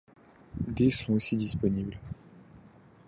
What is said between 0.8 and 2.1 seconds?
sont aussi disponibles.